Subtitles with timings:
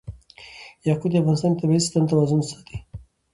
[0.87, 2.77] یاقوت د افغانستان د طبعي سیسټم توازن ساتي.